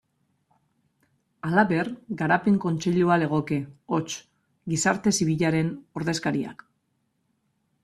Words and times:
Halaber, 1.49 1.89
Garapen 2.21 2.57
Kontseilua 2.63 3.19
legoke, 3.25 3.59
hots, 3.97 4.09
gizarte 4.75 5.15
zibilaren 5.21 5.73
ordezkariak. 6.01 6.69